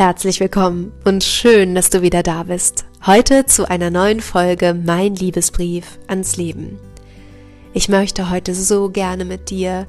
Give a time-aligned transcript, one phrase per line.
[0.00, 2.86] Herzlich willkommen und schön, dass du wieder da bist.
[3.04, 6.78] Heute zu einer neuen Folge Mein Liebesbrief ans Leben.
[7.74, 9.86] Ich möchte heute so gerne mit dir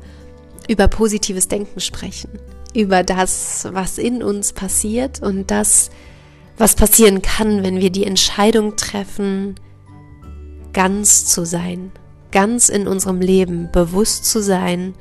[0.67, 2.29] über positives Denken sprechen,
[2.75, 5.91] über das, was in uns passiert und das,
[6.57, 9.55] was passieren kann, wenn wir die Entscheidung treffen,
[10.73, 11.93] ganz zu sein,
[12.33, 14.93] ganz in unserem Leben bewusst zu sein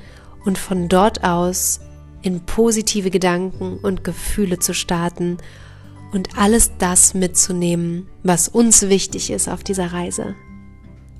[0.44, 1.80] und von dort aus
[2.22, 5.38] in positive Gedanken und Gefühle zu starten
[6.12, 10.34] und alles das mitzunehmen, was uns wichtig ist auf dieser Reise.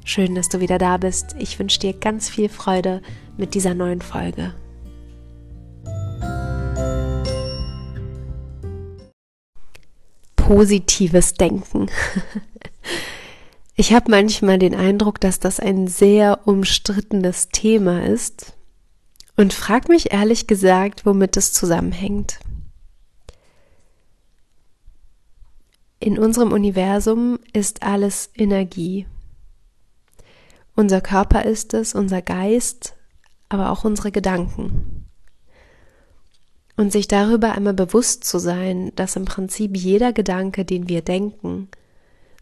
[0.04, 1.36] Schön, dass du wieder da bist.
[1.38, 3.02] Ich wünsche dir ganz viel Freude
[3.36, 4.54] mit dieser neuen Folge.
[10.36, 11.86] Positives Denken.
[13.76, 18.52] Ich habe manchmal den Eindruck, dass das ein sehr umstrittenes Thema ist
[19.40, 22.40] und frag mich ehrlich gesagt, womit es zusammenhängt.
[25.98, 29.06] In unserem Universum ist alles Energie.
[30.76, 32.96] Unser Körper ist es, unser Geist,
[33.48, 35.06] aber auch unsere Gedanken.
[36.76, 41.68] Und sich darüber einmal bewusst zu sein, dass im Prinzip jeder Gedanke, den wir denken,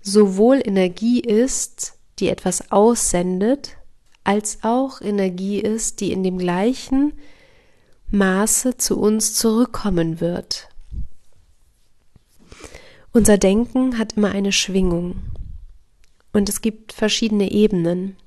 [0.02, 3.77] sowohl Energie ist, die etwas aussendet,
[4.28, 7.14] als auch Energie ist, die in dem gleichen
[8.10, 10.68] Maße zu uns zurückkommen wird.
[13.10, 15.16] Unser Denken hat immer eine Schwingung
[16.34, 18.18] und es gibt verschiedene Ebenen.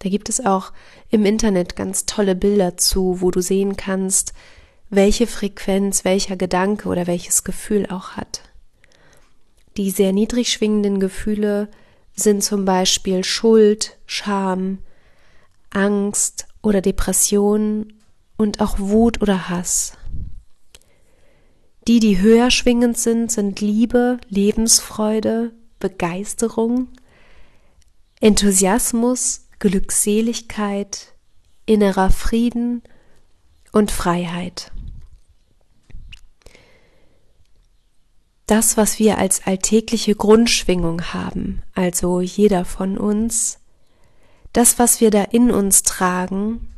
[0.00, 0.72] Da gibt es auch
[1.10, 4.32] im Internet ganz tolle Bilder zu, wo du sehen kannst,
[4.90, 8.42] welche Frequenz welcher Gedanke oder welches Gefühl auch hat.
[9.76, 11.68] Die sehr niedrig schwingenden Gefühle
[12.16, 14.78] sind zum Beispiel Schuld, Scham,
[15.76, 17.92] Angst oder Depression
[18.38, 19.92] und auch Wut oder Hass.
[21.86, 26.88] Die, die höher schwingend sind, sind Liebe, Lebensfreude, Begeisterung,
[28.20, 31.14] Enthusiasmus, Glückseligkeit,
[31.66, 32.82] innerer Frieden
[33.72, 34.72] und Freiheit.
[38.46, 43.58] Das, was wir als alltägliche Grundschwingung haben, also jeder von uns,
[44.56, 46.68] das, was wir da in uns tragen,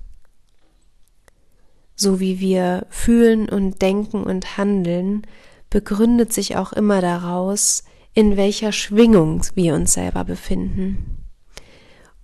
[1.95, 5.23] so wie wir fühlen und denken und handeln,
[5.71, 7.85] begründet sich auch immer daraus,
[8.15, 11.25] in welcher Schwingung wir uns selber befinden.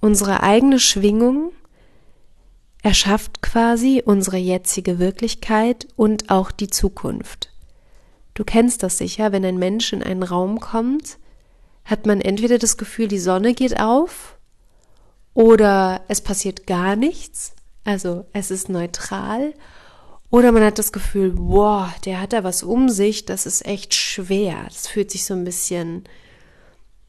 [0.01, 1.53] Unsere eigene Schwingung
[2.83, 7.53] erschafft quasi unsere jetzige Wirklichkeit und auch die Zukunft.
[8.35, 11.19] Du kennst das sicher, wenn ein Mensch in einen Raum kommt,
[11.85, 14.34] hat man entweder das Gefühl, die Sonne geht auf
[15.35, 17.53] oder es passiert gar nichts,
[17.85, 19.53] also es ist neutral,
[20.31, 23.95] oder man hat das Gefühl, boah, der hat da was um sich, das ist echt
[23.95, 24.65] schwer.
[24.65, 26.03] Das fühlt sich so ein bisschen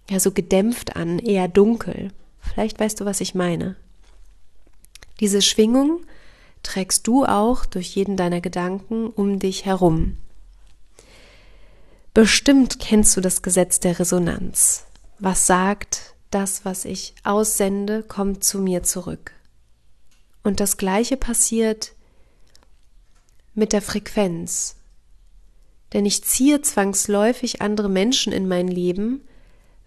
[0.07, 2.11] ja so gedämpft an, eher dunkel.
[2.39, 3.75] Vielleicht weißt du, was ich meine.
[5.19, 6.01] Diese Schwingung
[6.61, 10.17] trägst du auch durch jeden deiner Gedanken um dich herum.
[12.13, 14.85] Bestimmt kennst du das Gesetz der Resonanz,
[15.17, 19.33] was sagt, das, was ich aussende, kommt zu mir zurück.
[20.43, 21.93] Und das Gleiche passiert
[23.53, 24.75] mit der Frequenz.
[25.93, 29.21] Denn ich ziehe zwangsläufig andere Menschen in mein Leben,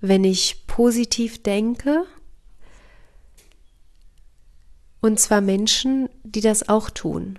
[0.01, 2.05] wenn ich positiv denke.
[5.01, 7.39] Und zwar Menschen, die das auch tun.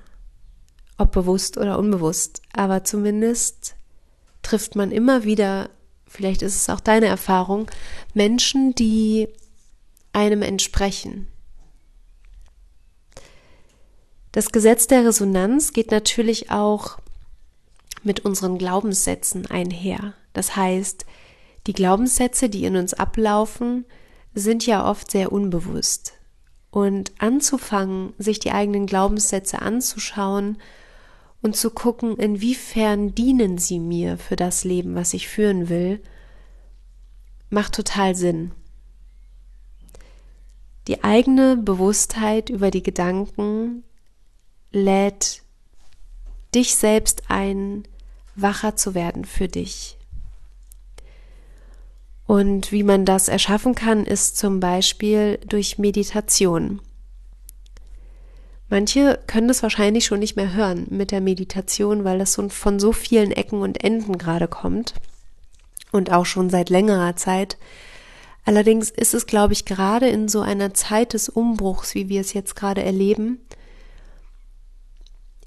[0.98, 2.42] Ob bewusst oder unbewusst.
[2.54, 3.76] Aber zumindest
[4.44, 5.70] trifft man immer wieder
[6.10, 7.70] vielleicht ist es auch deine Erfahrung,
[8.14, 9.30] Menschen, die
[10.12, 11.28] einem entsprechen.
[14.32, 16.98] Das Gesetz der Resonanz geht natürlich auch
[18.04, 20.14] mit unseren Glaubenssätzen einher.
[20.34, 21.06] Das heißt,
[21.68, 23.86] die Glaubenssätze, die in uns ablaufen,
[24.34, 26.14] sind ja oft sehr unbewusst.
[26.72, 30.58] Und anzufangen, sich die eigenen Glaubenssätze anzuschauen
[31.42, 36.02] und zu gucken, inwiefern dienen sie mir für das Leben, was ich führen will,
[37.50, 38.52] macht total Sinn.
[40.88, 43.84] Die eigene Bewusstheit über die Gedanken
[44.72, 45.44] lädt
[46.54, 47.84] dich selbst ein,
[48.36, 49.98] wacher zu werden für dich.
[52.26, 56.82] Und wie man das erschaffen kann, ist zum Beispiel durch Meditation.
[58.70, 62.92] Manche können das wahrscheinlich schon nicht mehr hören mit der Meditation, weil das von so
[62.92, 64.94] vielen Ecken und Enden gerade kommt
[65.92, 67.58] und auch schon seit längerer Zeit.
[68.46, 72.34] Allerdings ist es, glaube ich, gerade in so einer Zeit des Umbruchs, wie wir es
[72.34, 73.40] jetzt gerade erleben,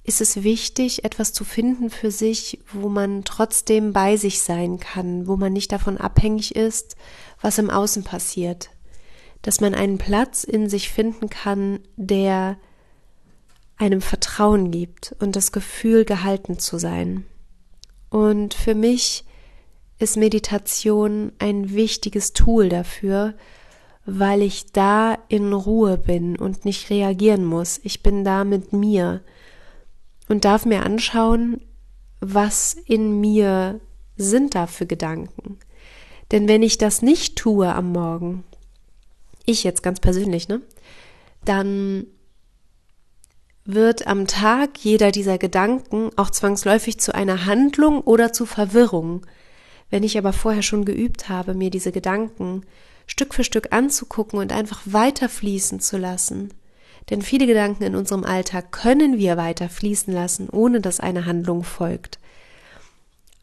[0.05, 5.29] ist es wichtig, etwas zu finden für sich, wo man trotzdem bei sich sein kann,
[5.29, 6.97] wo man nicht davon abhängig ist,
[7.41, 8.71] was im Außen passiert.
[9.43, 12.57] Dass man einen Platz in sich finden kann, der
[13.83, 17.25] einem Vertrauen gibt und das Gefühl, gehalten zu sein.
[18.11, 19.25] Und für mich
[19.99, 23.35] ist Meditation ein wichtiges Tool dafür,
[24.07, 27.81] weil ich da in Ruhe bin und nicht reagieren muss.
[27.83, 29.21] Ich bin da mit mir
[30.29, 31.61] und darf mir anschauen,
[32.21, 33.81] was in mir
[34.17, 35.59] sind da für Gedanken.
[36.31, 38.45] Denn wenn ich das nicht tue am Morgen,
[39.45, 40.61] ich jetzt ganz persönlich, ne,
[41.45, 42.07] dann
[43.65, 49.25] wird am Tag jeder dieser Gedanken auch zwangsläufig zu einer Handlung oder zu Verwirrung.
[49.91, 52.63] Wenn ich aber vorher schon geübt habe, mir diese Gedanken
[53.07, 56.53] Stück für Stück anzugucken und einfach weiter fließen zu lassen.
[57.11, 61.65] Denn viele Gedanken in unserem Alltag können wir weiter fließen lassen, ohne dass eine Handlung
[61.65, 62.19] folgt.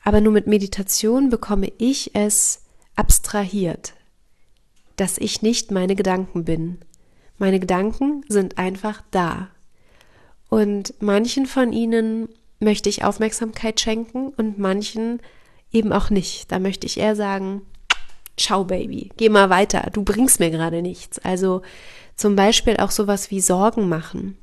[0.04, 2.62] Aber nur mit Meditation bekomme ich es
[2.96, 3.94] abstrahiert,
[4.96, 6.80] dass ich nicht meine Gedanken bin.
[7.38, 9.50] Meine Gedanken sind einfach da.
[10.50, 12.30] Und manchen von ihnen
[12.60, 15.22] möchte ich Aufmerksamkeit schenken und manchen
[15.72, 16.52] eben auch nicht.
[16.52, 17.62] Da möchte ich eher sagen,
[18.38, 21.20] ciao Baby, geh mal weiter, du bringst mir gerade nichts.
[21.20, 21.62] Also
[22.16, 24.38] zum Beispiel auch sowas wie Sorgen machen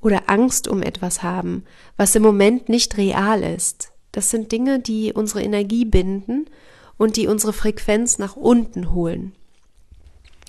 [0.00, 1.64] oder Angst um etwas haben,
[1.96, 3.92] was im Moment nicht real ist.
[4.12, 6.46] Das sind Dinge, die unsere Energie binden
[6.96, 9.32] und die unsere Frequenz nach unten holen.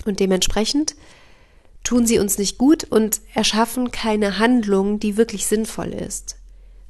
[0.06, 0.94] Und dementsprechend
[1.88, 6.36] tun sie uns nicht gut und erschaffen keine Handlung, die wirklich sinnvoll ist.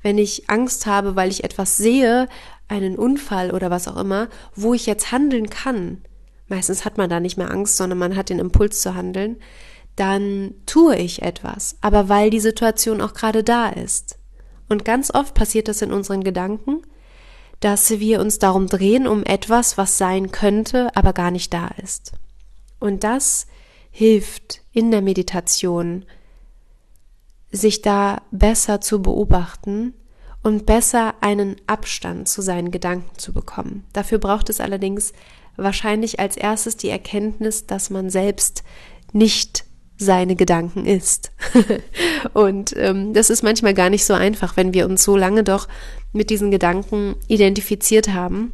[0.02, 2.26] Wenn ich Angst habe, weil ich etwas sehe,
[2.66, 6.02] einen Unfall oder was auch immer, wo ich jetzt handeln kann,
[6.48, 9.36] meistens hat man da nicht mehr Angst, sondern man hat den Impuls zu handeln,
[9.94, 14.18] dann tue ich etwas, aber weil die Situation auch gerade da ist.
[14.68, 16.82] Und ganz oft passiert das in unseren Gedanken,
[17.60, 22.14] dass wir uns darum drehen um etwas, was sein könnte, aber gar nicht da ist.
[22.80, 23.46] Und das
[23.90, 26.04] hilft in der Meditation,
[27.50, 29.94] sich da besser zu beobachten
[30.42, 33.84] und besser einen Abstand zu seinen Gedanken zu bekommen.
[33.92, 35.12] Dafür braucht es allerdings
[35.56, 38.62] wahrscheinlich als erstes die Erkenntnis, dass man selbst
[39.12, 39.64] nicht
[39.96, 41.32] seine Gedanken ist.
[42.32, 45.66] und ähm, das ist manchmal gar nicht so einfach, wenn wir uns so lange doch
[46.12, 48.52] mit diesen Gedanken identifiziert haben.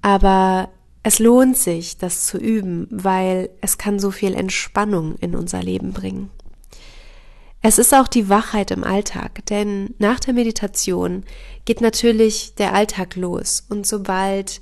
[0.00, 0.68] Aber
[1.02, 5.92] es lohnt sich, das zu üben, weil es kann so viel Entspannung in unser Leben
[5.92, 6.30] bringen.
[7.60, 11.24] Es ist auch die Wachheit im Alltag, denn nach der Meditation
[11.64, 14.60] geht natürlich der Alltag los und sobald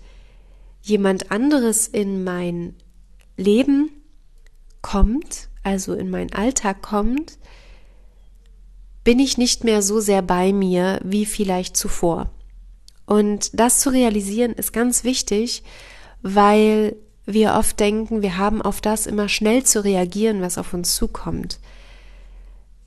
[0.82, 2.74] jemand anderes in mein
[3.36, 3.90] Leben
[4.82, 7.38] kommt, also in meinen Alltag kommt,
[9.02, 12.30] bin ich nicht mehr so sehr bei mir wie vielleicht zuvor.
[13.06, 15.62] Und das zu realisieren ist ganz wichtig,
[16.22, 16.96] weil
[17.26, 21.58] wir oft denken, wir haben auf das immer schnell zu reagieren, was auf uns zukommt.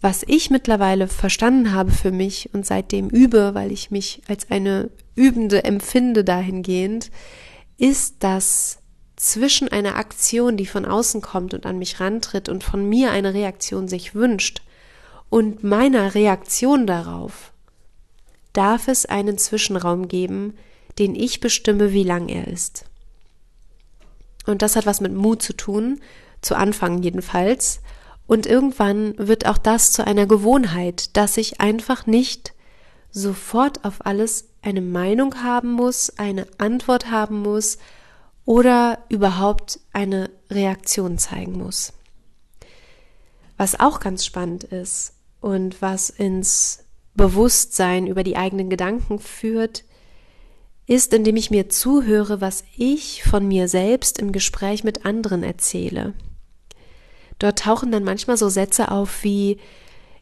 [0.01, 4.89] Was ich mittlerweile verstanden habe für mich und seitdem übe, weil ich mich als eine
[5.15, 7.09] Übende empfinde dahingehend,
[7.77, 8.79] ist, dass
[9.15, 13.33] zwischen einer Aktion, die von außen kommt und an mich rantritt und von mir eine
[13.33, 14.61] Reaktion sich wünscht,
[15.29, 17.53] und meiner Reaktion darauf,
[18.51, 20.55] darf es einen Zwischenraum geben,
[20.99, 22.85] den ich bestimme, wie lang er ist.
[24.45, 26.01] Und das hat was mit Mut zu tun,
[26.41, 27.81] zu Anfang jedenfalls.
[28.27, 32.53] Und irgendwann wird auch das zu einer Gewohnheit, dass ich einfach nicht
[33.11, 37.77] sofort auf alles eine Meinung haben muss, eine Antwort haben muss
[38.45, 41.93] oder überhaupt eine Reaktion zeigen muss.
[43.57, 49.83] Was auch ganz spannend ist und was ins Bewusstsein über die eigenen Gedanken führt,
[50.85, 56.13] ist, indem ich mir zuhöre, was ich von mir selbst im Gespräch mit anderen erzähle.
[57.39, 59.59] Dort tauchen dann manchmal so Sätze auf wie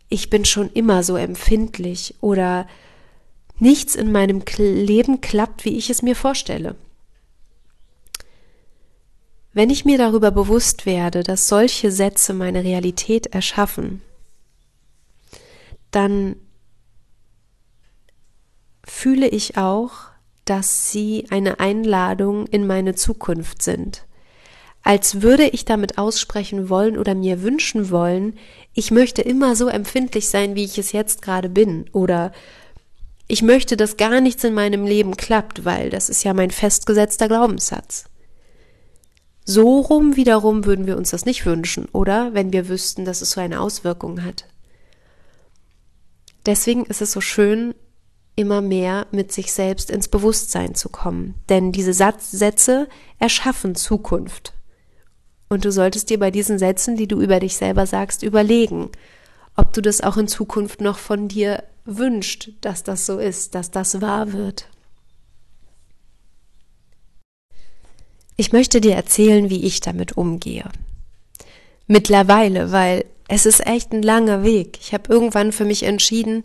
[0.09, 2.67] ich bin schon immer so empfindlich oder
[3.57, 6.75] nichts in meinem Leben klappt, wie ich es mir vorstelle.
[9.53, 14.01] Wenn ich mir darüber bewusst werde, dass solche Sätze meine Realität erschaffen,
[15.91, 16.35] dann
[18.83, 20.10] fühle ich auch,
[20.51, 24.03] dass sie eine Einladung in meine Zukunft sind.
[24.83, 28.37] Als würde ich damit aussprechen wollen oder mir wünschen wollen,
[28.73, 32.33] ich möchte immer so empfindlich sein, wie ich es jetzt gerade bin, oder
[33.29, 37.29] ich möchte, dass gar nichts in meinem Leben klappt, weil das ist ja mein festgesetzter
[37.29, 38.03] Glaubenssatz.
[39.45, 43.31] So rum wiederum würden wir uns das nicht wünschen, oder wenn wir wüssten, dass es
[43.31, 44.43] so eine Auswirkung hat.
[46.45, 47.73] deswegen ist es so schön,
[48.41, 51.35] immer mehr mit sich selbst ins Bewusstsein zu kommen.
[51.47, 54.53] Denn diese Satz Sätze erschaffen Zukunft.
[55.47, 58.89] Und du solltest dir bei diesen Sätzen, die du über dich selber sagst, überlegen,
[59.55, 63.71] ob du das auch in Zukunft noch von dir wünscht, dass das so ist, dass
[63.71, 64.67] das wahr wird.
[68.37, 70.69] Ich möchte dir erzählen, wie ich damit umgehe.
[71.87, 74.79] Mittlerweile, weil es ist echt ein langer Weg.
[74.81, 76.41] Ich habe irgendwann für mich entschieden,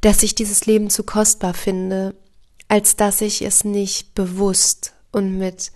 [0.00, 2.14] dass ich dieses Leben zu kostbar finde,
[2.68, 5.72] als dass ich es nicht bewusst und mit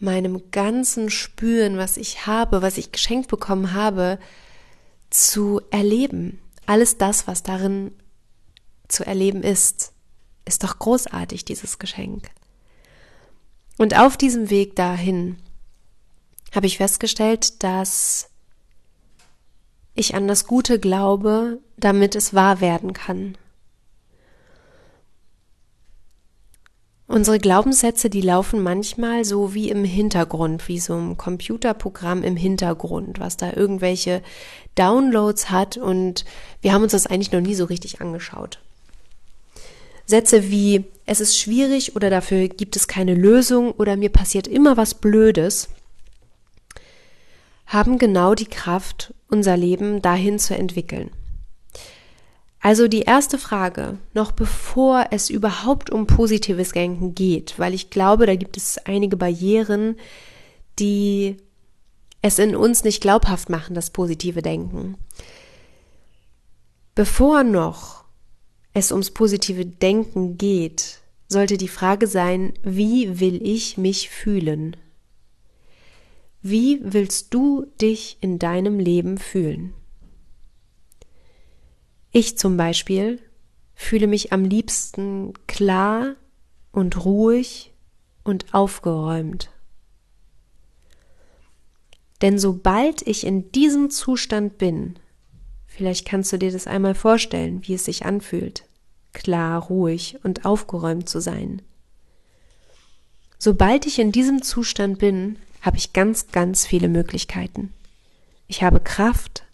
[0.00, 4.18] meinem ganzen Spüren, was ich habe, was ich geschenkt bekommen habe,
[5.10, 6.40] zu erleben.
[6.66, 7.92] Alles das, was darin
[8.88, 9.92] zu erleben ist,
[10.44, 12.30] ist doch großartig, dieses Geschenk.
[13.76, 15.38] Und auf diesem Weg dahin
[16.54, 18.30] habe ich festgestellt, dass
[19.98, 23.36] ich an das Gute glaube, damit es wahr werden kann.
[27.06, 33.18] Unsere Glaubenssätze, die laufen manchmal so wie im Hintergrund, wie so ein Computerprogramm im Hintergrund,
[33.18, 34.22] was da irgendwelche
[34.74, 36.26] Downloads hat und
[36.60, 38.60] wir haben uns das eigentlich noch nie so richtig angeschaut.
[40.04, 44.76] Sätze wie es ist schwierig oder dafür gibt es keine Lösung oder mir passiert immer
[44.76, 45.70] was Blödes
[47.68, 51.10] haben genau die Kraft, unser Leben dahin zu entwickeln.
[52.60, 58.26] Also die erste Frage, noch bevor es überhaupt um positives Denken geht, weil ich glaube,
[58.26, 59.96] da gibt es einige Barrieren,
[60.78, 61.36] die
[62.20, 64.96] es in uns nicht glaubhaft machen, das positive Denken.
[66.96, 68.04] Bevor noch
[68.72, 70.98] es ums positive Denken geht,
[71.28, 74.76] sollte die Frage sein, wie will ich mich fühlen?
[76.40, 79.74] Wie willst du dich in deinem Leben fühlen?
[82.12, 83.20] Ich zum Beispiel
[83.74, 86.14] fühle mich am liebsten klar
[86.72, 87.72] und ruhig
[88.24, 89.50] und aufgeräumt.
[92.22, 94.98] Denn sobald ich in diesem Zustand bin,
[95.66, 98.64] vielleicht kannst du dir das einmal vorstellen, wie es sich anfühlt,
[99.12, 101.62] klar, ruhig und aufgeräumt zu sein.
[103.38, 107.74] Sobald ich in diesem Zustand bin, habe ich ganz, ganz viele Möglichkeiten.
[108.46, 109.44] Ich habe Kraft.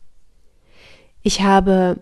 [1.25, 1.99] Ich habe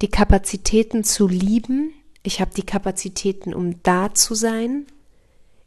[0.00, 1.92] die Kapazitäten zu lieben.
[2.22, 4.86] Ich habe die Kapazitäten, um da zu sein.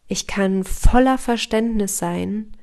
[0.07, 2.53] Ich kann voller Verständnis sein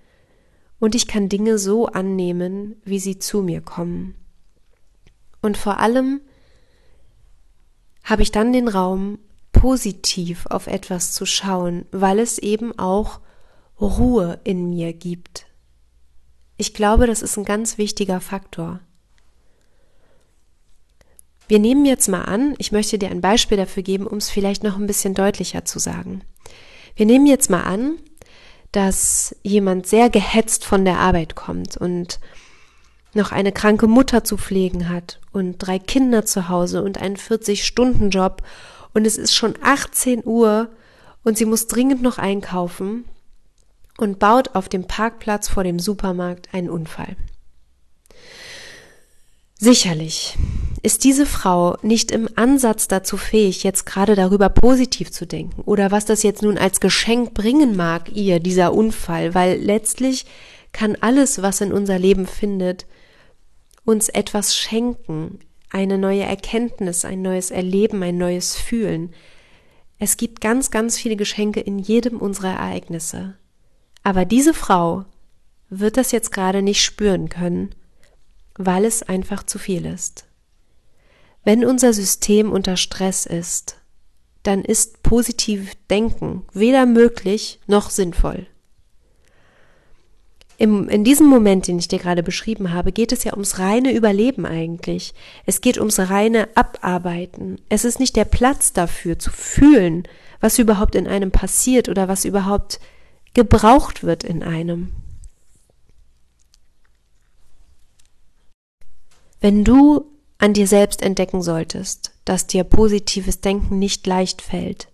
[0.81, 4.17] und ich kann Dinge so annehmen, wie sie zu mir kommen.
[5.41, 6.21] Und vor allem
[8.03, 9.21] habe ich dann den Raum,
[9.53, 13.21] positiv auf etwas zu schauen, weil es eben auch
[13.83, 15.47] Ruhe in mir gibt.
[16.57, 18.81] Ich glaube, das ist ein ganz wichtiger Faktor.
[21.49, 24.63] Wir nehmen jetzt mal an, ich möchte dir ein Beispiel dafür geben, um es vielleicht
[24.63, 26.23] noch ein bisschen deutlicher zu sagen.
[26.97, 27.97] Wir nehmen jetzt mal an,
[28.71, 32.21] dass jemand sehr gehetzt von der Arbeit kommt und
[33.15, 38.43] noch eine kranke Mutter zu pflegen hat und drei Kinder zu Hause und einen 40-Stunden-Job
[38.95, 40.71] und es ist schon 18 Uhr
[41.23, 43.05] und sie muss dringend noch einkaufen
[43.99, 47.17] und baut auf dem Parkplatz vor dem Supermarkt einen Unfall.
[49.59, 50.37] Sicherlich
[50.83, 55.93] ist diese Frau nicht im Ansatz dazu fähig, jetzt gerade darüber positiv zu denken oder
[55.93, 60.27] was das jetzt nun als Geschenk bringen mag, ihr dieser Unfall, weil letztlich
[60.73, 62.87] kann alles, was in unser Leben findet,
[63.85, 65.39] uns etwas schenken,
[65.71, 69.15] eine neue Erkenntnis, ein neues Erleben, ein neues Fühlen.
[69.99, 73.37] Es gibt ganz, ganz viele Geschenke in jedem unserer Ereignisse.
[74.03, 75.05] Aber diese Frau
[75.71, 77.75] wird das jetzt gerade nicht spüren können,
[78.57, 80.27] weil es einfach zu viel ist.
[81.45, 83.77] Wenn unser System unter Stress ist,
[84.43, 88.47] dann ist positiv Denken weder möglich noch sinnvoll.
[90.59, 93.93] Im, in diesem Moment, den ich dir gerade beschrieben habe, geht es ja ums reine
[93.93, 95.15] Überleben eigentlich.
[95.47, 97.61] Es geht ums reine Abarbeiten.
[97.69, 100.07] Es ist nicht der Platz dafür zu fühlen,
[100.41, 102.79] was überhaupt in einem passiert oder was überhaupt
[103.35, 104.93] gebraucht wird in einem.
[109.41, 110.07] Wenn du
[110.39, 114.89] an dir selbst entdecken solltest, dass dir positives Denken nicht leicht fällt,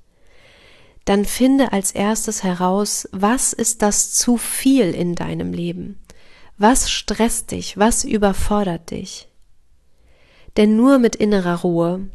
[1.05, 5.99] dann finde als erstes heraus, was ist das zu viel in deinem Leben?
[6.59, 7.79] Was stresst dich?
[7.79, 9.29] Was überfordert dich?
[10.57, 12.09] Denn nur mit innerer Ruhe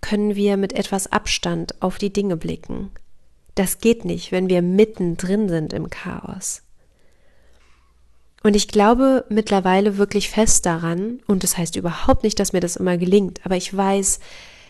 [0.00, 2.90] können wir mit etwas Abstand auf die Dinge blicken.
[3.54, 6.62] Das geht nicht, wenn wir mittendrin sind im Chaos.
[8.42, 12.76] Und ich glaube mittlerweile wirklich fest daran, und das heißt überhaupt nicht, dass mir das
[12.76, 14.20] immer gelingt, aber ich weiß,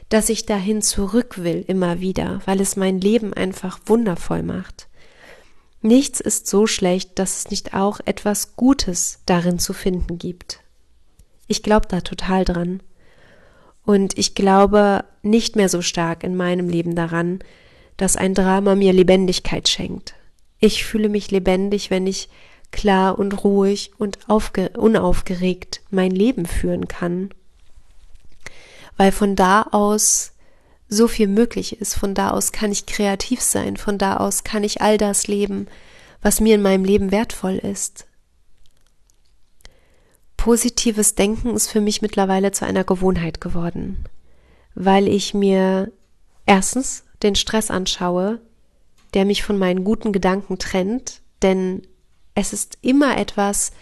[0.08, 4.88] dass ich dahin zurück will immer wieder, weil es mein Leben einfach wundervoll macht.
[5.80, 10.60] Nichts ist so schlecht, dass es nicht auch etwas Gutes darin zu finden gibt.
[11.46, 12.82] Ich glaube da total dran.
[13.84, 17.40] Und ich glaube nicht mehr so stark in meinem Leben daran,
[17.96, 20.14] dass ein Drama mir Lebendigkeit schenkt.
[20.58, 22.28] Ich fühle mich lebendig, wenn ich
[22.70, 27.30] klar und ruhig und unaufgeregt mein Leben führen kann.
[28.96, 30.32] Weil von da aus
[30.88, 34.64] so viel möglich ist, von da aus kann ich kreativ sein, von da aus kann
[34.64, 35.66] ich all das leben,
[36.20, 38.06] was mir in meinem Leben wertvoll ist.
[40.36, 44.04] Positives Denken ist für mich mittlerweile zu einer Gewohnheit geworden,
[44.74, 45.90] weil ich mir
[46.44, 48.40] erstens den Stress anschaue,
[49.14, 51.82] der mich von meinen guten Gedanken trennt, denn
[52.34, 53.72] es ist immer etwas,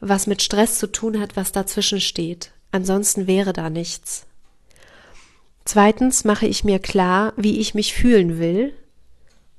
[0.00, 2.52] was mit Stress zu tun hat, was dazwischen steht.
[2.72, 4.26] Ansonsten wäre da nichts.
[5.64, 8.74] Zweitens mache ich mir klar, wie ich mich fühlen will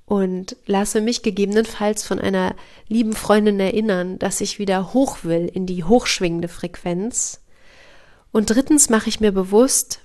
[0.05, 2.55] und lasse mich gegebenenfalls von einer
[2.87, 7.41] lieben Freundin erinnern, dass ich wieder hoch will in die hochschwingende Frequenz.
[8.31, 10.01] Und drittens mache ich mir bewusst,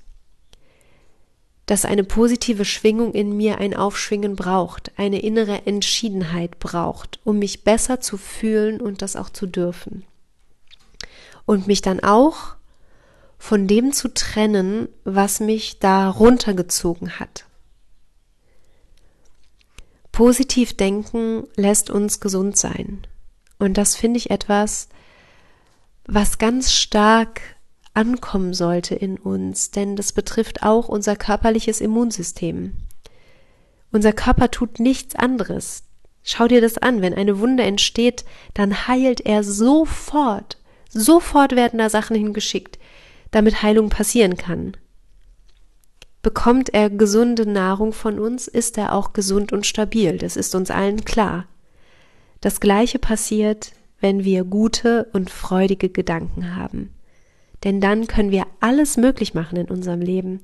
[1.70, 7.62] dass eine positive Schwingung in mir ein Aufschwingen braucht, eine innere Entschiedenheit braucht, um mich
[7.62, 10.02] besser zu fühlen und das auch zu dürfen.
[11.46, 12.56] Und mich dann auch
[13.38, 17.44] von dem zu trennen, was mich da runtergezogen hat.
[20.10, 23.06] Positiv denken lässt uns gesund sein.
[23.60, 24.88] Und das finde ich etwas,
[26.04, 27.40] was ganz stark
[27.94, 32.72] ankommen sollte in uns, denn das betrifft auch unser körperliches Immunsystem.
[33.92, 35.84] Unser Körper tut nichts anderes.
[36.22, 40.58] Schau dir das an, wenn eine Wunde entsteht, dann heilt er sofort.
[40.88, 42.78] Sofort werden da Sachen hingeschickt,
[43.30, 44.76] damit Heilung passieren kann.
[46.22, 50.70] Bekommt er gesunde Nahrung von uns, ist er auch gesund und stabil, das ist uns
[50.70, 51.46] allen klar.
[52.40, 56.90] Das gleiche passiert, wenn wir gute und freudige Gedanken haben.
[57.64, 60.40] Denn dann können wir alles möglich machen in unserem Leben.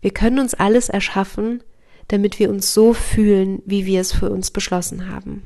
[0.00, 1.62] Wir können uns alles erschaffen,
[2.08, 5.42] damit wir uns so fühlen, wie wir es für uns beschlossen haben.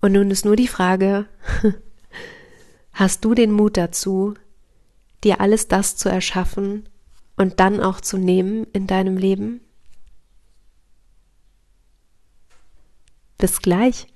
[0.00, 1.26] Und nun ist nur die Frage,
[2.92, 4.34] hast du den Mut dazu,
[5.24, 6.88] dir alles das zu erschaffen
[7.36, 9.60] und dann auch zu nehmen in deinem Leben?
[13.38, 14.06] Bis gleich.